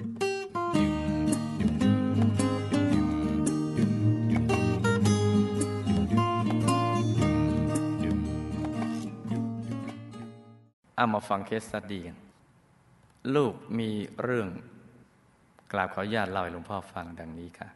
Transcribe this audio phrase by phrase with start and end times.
[0.00, 0.06] เอา
[11.14, 12.16] มาฟังเคสสตดีกัน
[13.34, 13.90] ลูกมี
[14.22, 14.48] เรื่อง
[15.72, 17.68] กราบขออนุญาตเล่าให้หลวงพ่อฟังดังนี้ค่ะ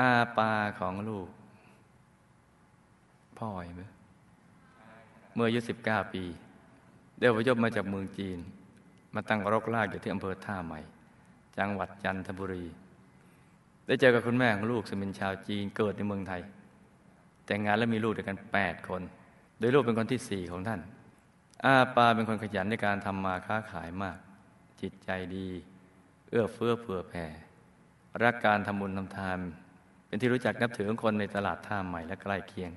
[0.00, 0.50] อาปา
[0.80, 1.28] ของลูก
[3.38, 3.88] พ่อเมื่อ
[5.34, 6.24] เมื่ออายุสิบเก้าปี
[7.18, 8.38] เดี๋ยวพยพมาจากเมืองจีน
[9.14, 10.80] มาตั้งรกรากอยู่ที่อำเภอท่าใหม่
[11.58, 12.64] จังหวัดจันทบุรี
[13.86, 16.42] ได้เจอกับคุณแม่ของลูกสมินชาวจีนเกิดในเมืองไทย
[17.46, 19.02] แต่งงานแล้วมีลูกด้วยกันแปดคน
[19.58, 20.80] โดยลูกเป็นคนที่สี่ของท่าน
[21.64, 24.16] อาปาเป็นคนขยันในการทำมาค้าขายมาก
[24.80, 25.48] จิตใจดี
[26.28, 27.26] เอื้อเฟื้อเผื่อแผ่
[28.22, 29.38] รักการทำบุญทำทาน
[30.06, 32.70] เป็นที่รู้จักนับถือของคนในตลาดท่าใหม่และใกล้เคียง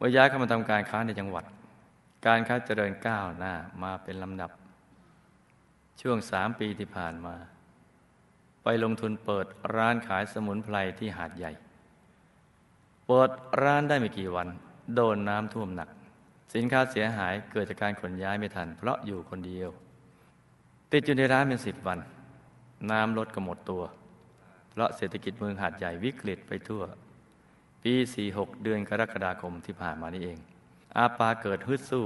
[0.00, 1.44] ว่าย้ายเข้ามาทำการค้าในจังหวัด
[2.26, 4.50] การค้าเจริญก้าวหน้ามาเป็นลำดับ
[6.00, 7.34] ช่วงสามปีที่ผ่านมา
[8.68, 11.52] ไปลงทุนเปิดร้านขายสมุนไพรที่หาดใหญ่
[13.08, 13.30] เปิด
[13.62, 14.48] ร้านได้ไม่กี่วัน
[14.94, 15.88] โดนน้ำท่วมหนัก
[16.54, 19.68] สินค้าเสียหายเกิดจากการขนย้ายไม่ทัน เพราะอยู่คนเดียว
[20.92, 21.98] ติดอยู่ในร้านเป็นสิบวัน
[22.90, 23.82] น้ำลดก็หมดตัว
[24.70, 26.82] เพราะเศรษฐกิจเมืองหาดใหญ่วิกฤตไปทั่ว
[27.82, 27.94] ปี
[28.28, 30.38] 46 เดือนกรกฎาคมที่ผ่านมานี่เอง
[30.96, 32.04] อาปาเกิดฮึดสู้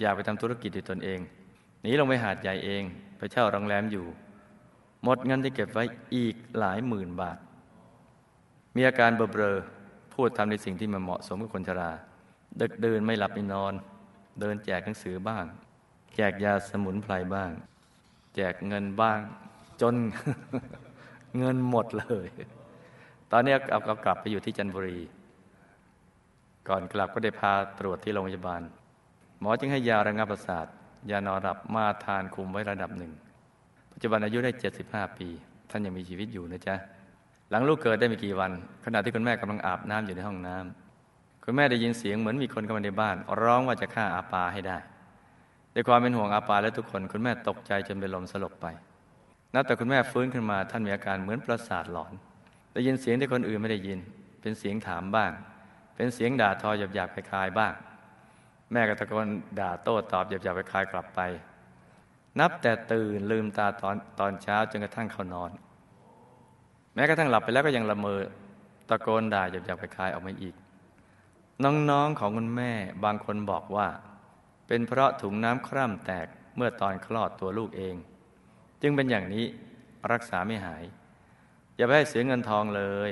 [0.00, 1.20] อยากไปทำธุรกิจด้วยตนเอง
[1.82, 2.82] หนีลงไปหาดใหญ่เอง
[3.18, 4.06] ไปเช่าโรงแรมอยู่
[5.04, 5.84] หมดเงินที่เก็บไว้
[6.16, 7.38] อีกหลายหมื่นบาท
[8.76, 9.56] มีอาการเบลอ
[10.14, 11.90] พูดทำในสิ่งที่มันเหมาะสมกับคนชรา
[12.60, 13.72] ดึกเดินไม่หลับไม่นอน
[14.40, 15.44] เดินแจกหนังสือบ้าง
[16.16, 17.50] แจกยาสมุนไพรบ้าง
[18.34, 19.18] แจกเงินบ้าง
[19.80, 19.94] จน
[21.38, 22.28] เงินหมดเลย
[23.32, 24.98] ตอนนี้เอากลับไปอยู่ที่จันทบุรี
[26.68, 28.62] ก่อนกลับก็ได้พาตรวจที่โรงพยาบาล
[29.40, 30.66] หมอจึงให้ยาระงับประสาท
[31.10, 33.12] ยานอนหลับมาทานคุมไว้ระดับหนึ่ง
[34.00, 34.50] จจุบันอายุได้
[34.84, 35.28] 75 ปี
[35.70, 36.74] ท่านยังมีชีวิตอยู่นะจ๊ะ
[37.50, 38.52] หลังลูกเกิดได้ไม่กี่วัน
[38.84, 44.78] ขณะที่คุณแม่กำลังอาบน้ำอยู่ในห้องน้ำคุณแม่ได้ยินเสียงเหมือนมีคนเข้ามาในบ้าน ร้องว่าจะฆ่าอาปาให้ได้
[45.74, 48.66] ด้วยความเป็นห่วงอาปาและทุกคน คุณแม่ตกใจจนเป็นลมสลบไป
[49.54, 52.12] นับแต่คุณแม่ฟื้นขึ้นมาท่านมีอาการเหมือนประสาทหลอน
[52.72, 53.98] ได้ยินเสียงที่คนอื่นไม่ได้ยิน
[54.40, 55.30] เป็นเสียงถามบ้าง
[55.96, 57.72] เป็นเสียงด่าทอหยาบๆคลายๆบ้าง
[58.72, 59.28] แม่ก็ตะโกน
[59.60, 61.20] ด่าโต้ตอบหยาบๆคลายๆกลับไป
[62.38, 65.50] นับแต่ตื่นลืมตาตอนตอนเช้าจนกระทั่งเข้านอน
[66.94, 68.20] แม้กระทั่งหลับไปแล้วก็ยังละเมอ
[68.88, 70.54] ตะโกนด่าหยาบๆคลายออกมาอีก
[71.64, 72.72] น้องๆของคุณแม่
[73.04, 73.88] บางคนบอกว่า
[74.66, 76.26] เป็นเพราะถุงน้ำคร่ำแตก
[76.56, 77.94] เมื่อตอนคลอดตัวลูกเอง
[78.82, 79.44] จึงเป็นอย่างนี้
[80.12, 80.82] รักษาไม่หาย
[81.76, 83.10] อย่าไปให้เสียเงินทองเลย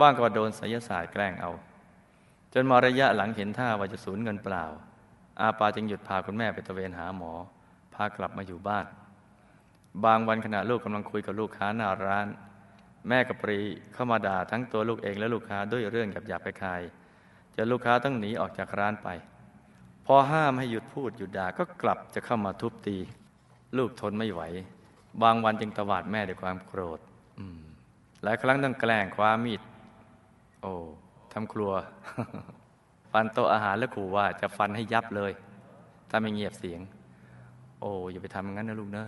[0.00, 1.50] บ้างก็โดนไสยศาสตร์แกล้งเอา
[2.54, 4.64] จนมาระยะหลังเห็นท่าว่าจะสูญเงินเปล่า
[5.40, 7.32] อาปาจึงหยุดพาคุณแม่ไปตะเวนหาหมอ
[7.96, 8.86] พากลับมาอยู่บ้าน
[10.04, 12.26] บางวันขณะลูกกำลังคุยกับลูกค้าหน้าร้าน
[13.08, 13.58] แม่กับปรี
[13.92, 16.82] เข้ามาด่าทั้งตัวลูกเองและลูกค้าด้วยเรื่องหยาบๆไปคาย
[17.54, 19.08] จนลูกค้าต้องหนีออกจากร้านไป
[20.06, 22.96] พอห้ามให้หยุดพูดหยุดด่าก็กลับจะเข้ามาทุบตี
[23.76, 24.42] ลูกทนไม่ไหว
[25.22, 27.00] บางวันจึงตวาดแม่ด้วยความโกรธ
[28.22, 29.60] หลายครั้งต้องแกล้งคว้ามีด
[30.62, 30.72] โอ้
[31.32, 31.72] ทำครัว
[33.12, 35.32] ฟันโตอาหารแล้วขู่ว่าจะฟันให้ยับเลย
[36.10, 36.80] ถ้าไม่เงียบเสียง
[37.80, 39.04] โอ้อย่าไปทำอย่างนั้นนะลูกนะ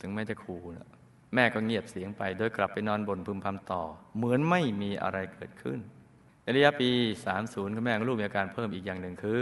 [0.00, 0.88] ถึงแม่จะขู่นะ
[1.34, 3.82] แม่ก็เงียบเสียงไป โดยกลับไปนอนบนพึมพำต่อ
[4.16, 5.78] เหมือนไม่มีอะไรเกิดขึ้น
[6.42, 6.90] ในระยะปี
[7.28, 9.40] 30คุณแม่ลูกมีอาการเพิ่มอีกอย่างหนึ่งคือ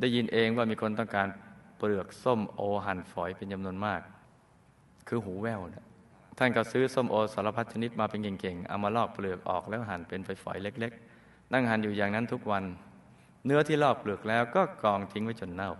[0.00, 1.28] ได้ยินเองว่ามีคนต้องการ
[1.78, 4.00] เปลือกส้มโอหั่นฝอยเป็นจำนวนมาก
[5.08, 5.86] คือหูแว่วนะ
[6.38, 12.64] ท่านก็ซื้อส้มโอสารพัดชนิดมาเป็นเก่งๆ เอามาลอกเปลือกออกแล้วหั่นเป็นฝอยๆเล็ก ๆ นั่งหั่นอยู่อย่างนั้นทุกวัน
[13.44, 15.72] เนื้อที่ลอกเปลือกแล้วก็กองทิ้งไว้จนเน่า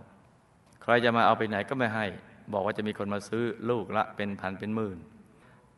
[0.91, 2.05] รจะมาเอาไปไหนก็ไม่ให้
[2.53, 4.97] บอกว่าจะมีคนมาซื้อลูกละเป็นพันเป็นหมื่น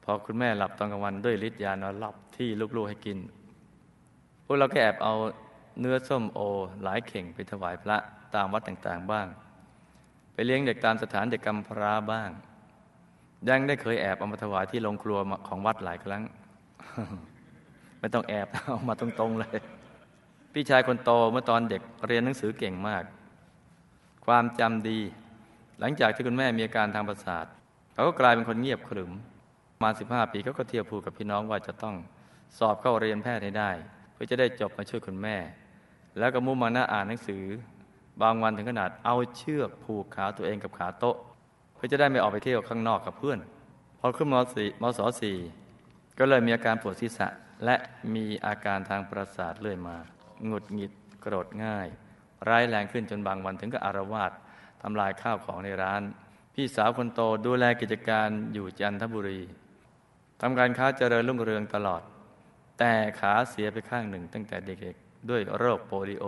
[0.04, 3.18] พอคุณแม่หลับตอนกลางวันด้วยฤทธิ์ยานอนหลับที่ลูกๆให้กิน
[4.46, 5.14] พวกเราก็แอบเอา
[5.80, 6.40] เนื้อส้มโอ
[6.84, 7.98] หลายเข่งไปถวายพระ
[8.36, 9.28] ตามวัดต่างๆบ้าง
[10.34, 12.30] ไปเลี้ยงเด็กตามสถานเด็กกำพร้าบ้าง
[13.50, 16.24] ยังได้เคยแอบเอามาถวายที่โรงครัวของวัดหลายครั้ง
[18.00, 19.60] ไม่ต้องแอบเอามาตรงๆเลย
[20.54, 23.04] พี่ชายคนโตเมื่อตอนเด็กเรียนหนังสือเก่งมาก
[24.26, 25.00] ความจำดี
[25.80, 27.46] หลังจากที่คุณแม่มีอาการทางประสาท
[27.94, 29.12] เขาก็กลายเป็นคนเงียบขรึม
[29.84, 31.96] มาสิบห้าปีเขาก็เที่ยวพูดกับพี่น้องว่าจะต้อง
[32.58, 33.72] สอบเข้าเรียนแพทย์ให้ได้
[34.14, 35.38] เพื่อจะได้จบมาช่วยคุณแม่
[36.18, 37.44] แล้วก็มุ่งมานะอ่านหนังสือ
[38.22, 41.18] บางวันถึงขนาดเอาเชือกผูกขาตัวเองกับขาโต๊ะ
[41.76, 43.40] เพื่อจะได้ไม่ออกไปเที่ยวข้างนอกกับเพื่อน
[44.00, 45.38] พอขึ้นมสี่มศสี่
[46.20, 47.28] ก็เลยมีอาการปวดศีรษะ
[47.66, 47.76] และ
[48.16, 49.98] มีอาการทางประสาทเรื่อยมา
[50.46, 50.92] หงุดหงิด
[51.22, 51.88] โกรธง่าย
[52.50, 54.32] ร้ายแรงขึ้นจนบางวันถึงกับอารวาส
[54.82, 56.02] ทำลายข้าวของในร้าน
[56.54, 59.42] พี่สาวคนโตดูแลกิจการอยู่จันทบุรี
[60.42, 62.02] ทำการค้าเจริญรุ่งเรืองตลอด
[62.80, 66.26] แต่ขาเสียไปข้างหนึ่ง ตั้งแต่เด็กๆ ด้วยโรคโปลิโอ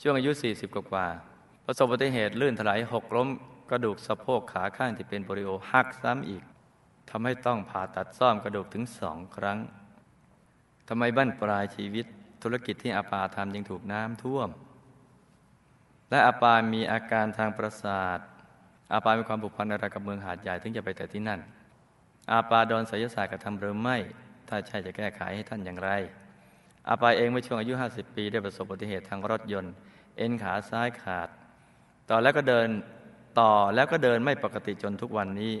[0.00, 1.06] ช่วงอายุ 40 กว่า
[1.64, 3.28] ประสบอุบัติเหตุลื่นถลายหกล้ม
[3.70, 6.42] กระดูกสะโพกขาข้างที่เป็นโปลิโอหักซ้ำอีก
[7.10, 9.58] ทำให้ต้องผ่าตัดซ่อมกระดูกถึงสองครั้ง
[10.88, 12.06] ทำไมบั้นปลายชีวิต
[12.42, 14.48] ธุรกิจที่อาปาทำยังถูกน้ำท่วม
[16.10, 18.18] และอาปามีอาการทางประสาท
[18.92, 21.40] อาปามีความผูกพันอะไรกับเมืองหาดใหญ่ถึงจะไปแต่ที่นั่น
[22.32, 23.96] อาปาโดนศิลศาสตร์กระทำหรือไม่
[24.48, 25.90] ถ้าใช่จะแก้ไขให้ท่านอย่างไร
[26.88, 29.72] อาปาเองเมื่อช่วงอายุ 50 ปีได้ประสบอุบัติเหตุทางรถยนต์
[30.16, 31.28] เอ็นขาซ้ายขาด
[32.10, 32.68] ต่อแล้วก็เดิน
[33.40, 35.54] ต่อแล้วก็เดินไม่ปกติจนทุกวันนี้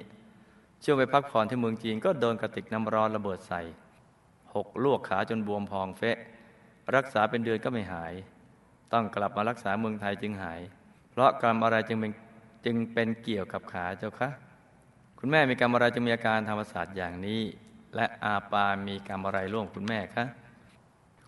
[0.84, 3.62] ช่วงไปพักผ่อนที่เมืองจีนก็โดนกระติกน้ำร้อนระเบิดใส่
[4.54, 6.18] หกลวกขาจนบวมพองเฟะ
[6.96, 8.12] รักษาเป็นเดือนก็ไม่หาย
[8.92, 10.60] ต้องกลับมารักษาเมืองไทยจึงหาย
[11.10, 12.12] เพราะกรรมอะไรจึงเป็น
[12.64, 14.30] จึงเป็นเกี่ยวกับขาเจ้าคะ
[15.18, 17.42] คุณแม่มีกรรมอะไรจึงมีอาการธรรมศาสตร์อย่างนี้
[17.96, 20.24] และอาปามีกรรมอะไรร่วมคุณแม่คะ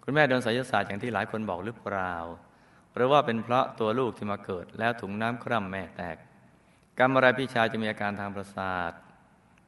[0.05, 2.15] คุณแม่โดนไสยศาสตร์อย่างที่หลายคนบอกหรือเปล่า
[2.95, 6.17] หรือว่าเป็นเพราะตัวลูกที่มาเกิด แล้วถุงน้ำคร่ำแม่แตก
[6.99, 8.93] กรรมอะไรพี่ชายจะมีอาการทางประสาท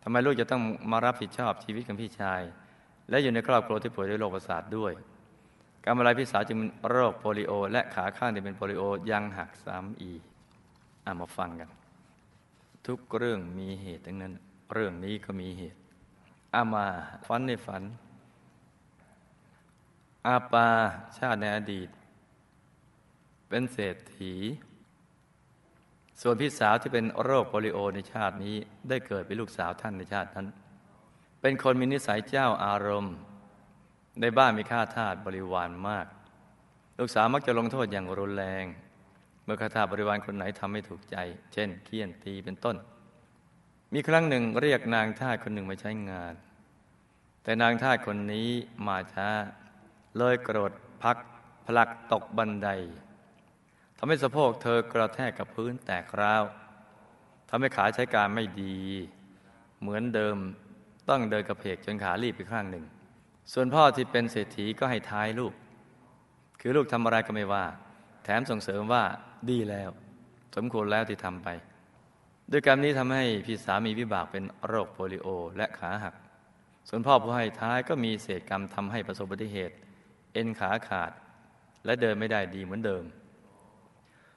[0.02, 2.43] ทำไมลูกจะต้องมารับผิดชอบชีวิตของพี่ชาย
[3.11, 4.93] และอยู่ในครอบครัวที่ป่วยด้วยโรคประสาทด้วย
[5.84, 10.12] กรรมะไรพี่สาวจึงเป็นโรคโปลิโอ และขาข้างที่เป็นโปลิโอยังหักซ้ำอี
[11.04, 11.70] อ่ามาฟังกัน
[12.86, 14.32] ทุกเรื่องมีเหตุทั้งนั้น
[14.72, 15.78] เรื่องนี้ก็มีเหตุ
[16.54, 16.86] อามา
[17.26, 17.82] ฝันในฝัน
[20.26, 20.69] อาปา
[21.19, 21.88] ชาติในอดีต
[23.48, 24.34] เป็นเศรษฐี
[26.20, 28.56] ส่วนพี่สาวที่เป็นโรคโปลิโอในชาตินี้
[28.88, 30.46] ได้เกิดเป็นลูกสาวท่านในชาตินั้น
[31.40, 33.14] เป็นคนมีนิสัยเจ้าอารมณ์
[34.20, 36.06] ในบ้านมีข้าทาสบริวารมาก
[36.99, 38.64] ลูกสาวมักจะลงโทษอย่างรุนแรง
[39.44, 41.16] เมื่อข้าทาสบริวารคนไหนทำไม่ถูกใจ
[41.52, 42.76] เช่นเคี่ยนตีเป็นต้น
[43.93, 46.34] มีครั้งหนึ่งเรียกนางทาสคนหนึ่งมาใช้งาน
[47.43, 48.49] แต่นางทาสคนนี้
[48.87, 49.28] มาช้า
[50.17, 50.72] เลยโกรธ
[51.02, 51.17] พัก
[51.67, 52.69] พลักตกบันได
[53.99, 56.44] ทำให้สะโพกเธอกระแทกกับพื้นแตกร้าว
[57.49, 58.78] ทำให้ขาใช้การไม่ดี
[59.81, 60.37] เหมือนเดิม
[61.08, 62.84] ต้องเดินกระเพกจนขาลีบไปข้างหนึ่ง
[63.52, 65.52] ส่วนพ่อที่เป็นเศรษฐีก็ให้ท้ายลูก
[66.61, 67.64] คือลูกทำอะไรก็ไม่ว่า
[68.25, 69.05] แถมส่งเสริมว่า
[69.50, 69.91] ดีแล้ว
[70.56, 71.49] สมควรแล้วที่ทำไป
[72.50, 76.14] ด้วยกรรมนี้ทำให้พี่สามีวิบากเป็นโรคโปลิโอและขาหัก
[76.88, 79.75] ส่วนพ่อผู้ให้ท้ายก็มีเศษกรรมทำให้ประสบอุบัติเหตุ
[80.32, 81.12] เอ็นขาขาด
[81.85, 83.05] และเดินไม่ได้ดีเหมือนเดิม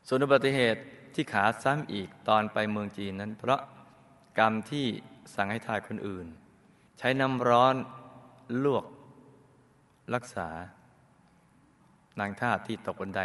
[0.07, 0.81] ส่วนอุบัติเหตุ
[1.15, 3.61] ที่ขาซ้ำอีกตอนไปเมืองจีนนั้น เพราะ
[4.39, 4.85] กรรมที่
[5.35, 6.27] สั่งให้ทายคนอื่น
[6.97, 7.75] ใช้น้ำร้อน
[8.63, 8.85] ลวก
[10.15, 10.47] รักษา
[12.19, 13.21] นางท่าที่ตกบันได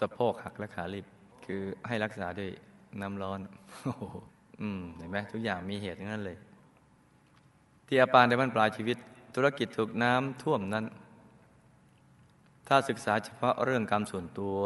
[0.00, 1.06] สะโพกหักและขาลิบ
[1.44, 2.50] คือให้รักษาด้วย
[3.00, 3.40] น้ำร้อน
[3.84, 3.94] โอ้
[4.60, 6.38] อืมเห็นไหมทุกอย่างมีเหตุงนั้นเลย
[7.86, 8.96] ที่อาปานในบ้านปลายชีวิต
[9.34, 10.84] ธุรกิจถูกน้ำท่วมนั้น
[12.68, 14.58] ถ้าศึกษาเฉพาะเรื่องกรรมส่วนตัว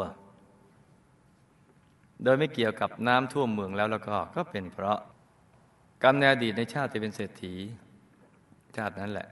[2.25, 4.99] โดยไม่เกี่ยวกับน้ำท่วมเมืองแล้วแล้วก็ ก็เป็นเพราะ
[6.03, 7.55] กรรมในอดีตในชาติที่เป็นเศรษฐี
[8.77, 9.29] ชาตินั้นแหละ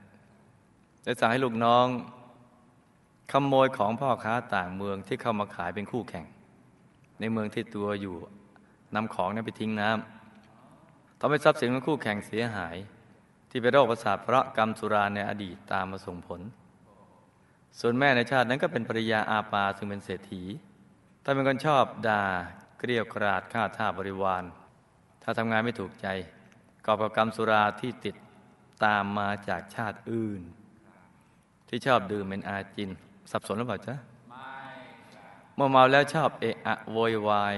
[1.05, 1.87] จะสั่งให้ลูกน้อง
[3.31, 6.25] ขโมยของพ่อค้าต่างเมืองที่เข้ามาขายเป็นคู่แข่ง
[7.19, 8.15] ในเมืองที่ตัวอยู่
[8.95, 12.75] นำของนั้นไปทิ้งน้ำทำให้ทรัพย์สินของคู่แข่งเสียหาย
[13.49, 16.41] ที่เป็นโรคประสาทเพราะกรรมสุราในอดีตตามมาส่งผล
[17.79, 20.43] ส่วนแม่ในชาตินั้นก็เป็นภริยาอาปาซึ่งเป็นเศรษฐี
[21.23, 22.25] ถ้าเป็นคนชอบด่า
[22.77, 24.43] เกลียวกราดฆ่าท่าบริวาร
[25.23, 26.07] ถ้าทำงานไม่ถูกใจ
[26.85, 28.15] กอบกับกรรมสุราที่ติด
[28.83, 30.41] ตามมาจากชาติอื่น
[31.69, 32.89] ที่ชอบดื่มเป็นอาจิน
[33.31, 33.95] สับสนหรือเปล่าจ๊ะ
[35.55, 37.55] เมื่อเมาแล้วชอบเอะอะโวยวาย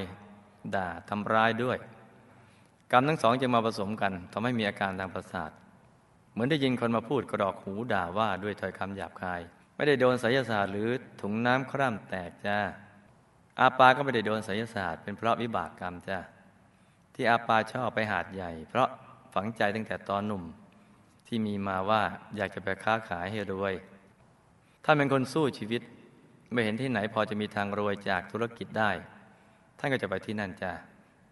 [0.76, 1.78] ด่าทำร้ายด้วย
[2.92, 5.52] กรรมทั้งสองจะมาผสมกันทำให้มีอาการทางประสาท
[6.32, 9.42] เหมือนได้ยินคนมาพูดกรอกหูด่าว่าด้วยถ้อยคำหยาบคาย
[9.76, 10.90] ไม่ได้โดนไสยศาสตร์หรือ
[11.22, 12.60] ถุงน้ำคร่ำแตกจ้า
[13.60, 16.20] อาปาก็ไม่ได้โดนไสยศาสตร์เป็นเพราะวิบากกรรมจ้า
[17.16, 18.88] ที่อาปาชอบไปหาดใหญ่ เพราะ
[19.34, 20.44] ฝังใจตั้งแต่ตอนหนุ่ม
[21.28, 22.02] ที่มีมาว่า
[22.38, 23.74] อยากจะไปค้าขายให้รวย
[24.90, 25.82] ท่านเป็นคนสู้ชีวิต
[26.52, 28.92] ไม่เห็นที่ไหนพอจะมีทางรวยจากธุรกิจได้
[29.80, 30.72] ท่านก็จะไปที่นั่นจ้ะ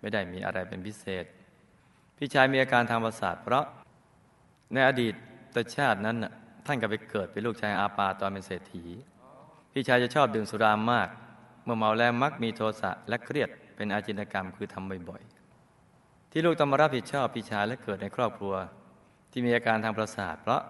[0.01, 1.25] ไม่ได้มีอะไรเป็นพิเศษ
[2.17, 3.65] พี่ชายมีอาการทางประสาทเพราะ
[4.73, 5.13] ในอดีต
[5.55, 6.17] ตชาตินั้น
[6.65, 8.83] ท่านก็ไปเกิดเป็นลูกชายอาปาตอนเป็นเศรษฐี
[9.73, 11.07] พี่ชายจะชอบดื่มสุรามาก
[11.63, 18.55] เมื่อเมาแล้วมักมีโทสะและเครียดเป็นอาจินกรรมคือทำบ่อยๆ ที่ลูกต้องมารับผิดชอบพี่ชายและเกิดในครอบครัว
[19.31, 20.61] ที่มีอาการทางประสาทเพราะ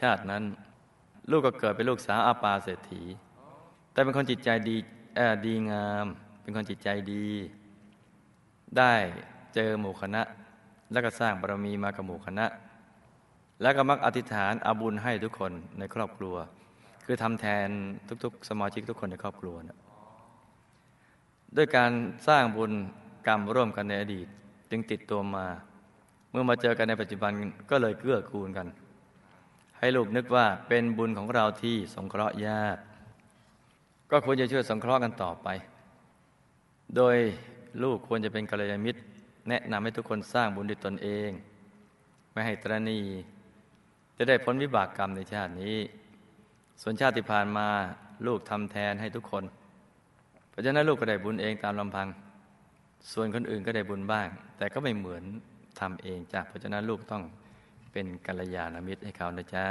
[0.00, 0.44] ชาตินั้น
[1.30, 3.02] ลูกก็เกิดเป็นลูกสาวอาปาเศรษฐี
[3.92, 4.76] แต่เป็นคนจิตใจดี
[5.46, 6.06] ดีงาม
[6.42, 7.26] เป็นคนจิตใจดี
[8.78, 8.94] ได้
[9.54, 10.22] เจอหมู่คณะ
[10.92, 12.46] แล้วก็สร้างบารมีมากับหมู่คณะ
[13.62, 16.36] แล้วก็มักอธิษฐานอาบุญให้ทุกคนในครอบครัว
[17.04, 17.68] คือทำแทน
[18.24, 19.78] ทุกๆ สมาชิกทุกคนในครอบครัวนะ
[21.56, 21.90] ด้วยการ
[22.28, 22.72] สร้างบุญ
[23.26, 24.26] กรรมร่วมกันในอดีต
[24.70, 25.46] จึงติดตัวมา
[26.30, 27.32] เมื่อมาเจอกันในปัจจุบัน
[27.70, 28.66] ก็เลยเกื้อกูลกัน
[29.78, 32.80] ให้ลูกนึกว่าเป็นบุญของเราที่สงเคราะห์ญาติ
[34.10, 35.48] ก็ควรจะช่วยสงเคราะห์กันต่อไป
[36.96, 37.16] โดย
[37.82, 39.00] ลูกควรจะเป็นกัลยาณมิตร
[39.48, 41.30] แนะนำให้ทุกคนสร้างบุญด้วยตนเอง
[42.32, 43.00] ไม่ให้ตรณี
[44.16, 45.76] จะได้พ้นวิบากกรรมในชาตินี้
[46.82, 47.66] ส่วนชาติที่ผ่านมา
[48.26, 49.44] ลูกทำแทนให้ทุกคน
[50.50, 52.08] เพราะฉะนั้นลูกก็ได้บุญเองตามลำพัง
[53.12, 55.24] ส่วนคนอื่นก็ได้บุญบ้าง แต่ก็ไม่เหมือน
[55.80, 57.22] ทำเองจ้ะเพราะฉะนั้นลูกต้อง
[58.00, 59.64] เป็นกัลยาณมิตรให้เขานะจ๊ะ